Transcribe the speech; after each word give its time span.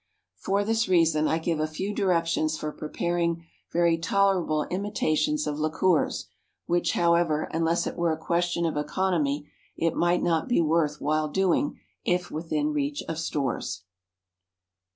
For 0.37 0.63
this 0.65 0.87
reason 0.89 1.27
I 1.27 1.37
give 1.37 1.59
a 1.59 1.67
few 1.67 1.93
directions 1.93 2.57
for 2.57 2.71
preparing 2.71 3.45
very 3.71 3.99
tolerable 3.99 4.63
imitations 4.71 5.45
of 5.45 5.59
liqueurs, 5.59 6.25
which, 6.65 6.93
however, 6.93 7.47
unless 7.53 7.85
it 7.85 7.95
were 7.97 8.11
a 8.11 8.17
question 8.17 8.65
of 8.65 8.77
economy, 8.77 9.47
it 9.77 9.93
might 9.93 10.23
not 10.23 10.47
be 10.47 10.59
worth 10.59 11.01
while 11.01 11.27
doing 11.27 11.79
if 12.03 12.31
within 12.31 12.73
reach 12.73 13.03
of 13.07 13.19
stores. 13.19 13.83